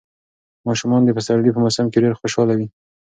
[0.67, 2.67] ماشومان د پسرلي په موسم کې ډېر خوشاله وي.